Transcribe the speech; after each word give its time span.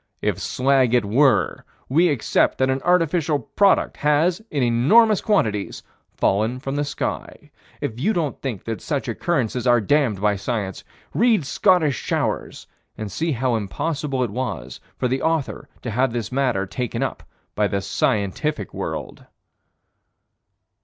If 0.19 0.39
slag 0.39 0.95
it 0.95 1.05
were, 1.05 1.63
we 1.87 2.09
accept 2.09 2.57
that 2.57 2.71
an 2.71 2.81
artificial 2.81 3.37
product 3.37 3.97
has, 3.97 4.41
in 4.49 4.63
enormous 4.63 5.21
quantities, 5.21 5.83
fallen 6.17 6.59
from 6.59 6.75
the 6.75 6.83
sky. 6.83 7.51
If 7.81 7.99
you 7.99 8.11
don't 8.11 8.41
think 8.41 8.63
that 8.63 8.81
such 8.81 9.07
occurrences 9.07 9.67
are 9.67 9.79
damned 9.79 10.19
by 10.19 10.37
Science, 10.37 10.83
read 11.13 11.45
Scottish 11.45 11.97
Showers 11.99 12.65
and 12.97 13.11
see 13.11 13.33
how 13.33 13.55
impossible 13.55 14.23
it 14.23 14.31
was 14.31 14.79
for 14.97 15.07
the 15.07 15.21
author 15.21 15.69
to 15.83 15.91
have 15.91 16.11
this 16.13 16.31
matter 16.31 16.65
taken 16.65 17.03
up 17.03 17.21
by 17.53 17.67
the 17.67 17.79
scientific 17.79 18.73
world. 18.73 19.27